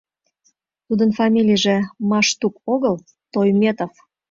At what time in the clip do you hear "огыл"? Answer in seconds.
2.73-2.95